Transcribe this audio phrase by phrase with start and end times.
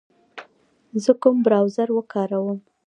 [1.03, 2.59] زه کوم براوزر و کاروم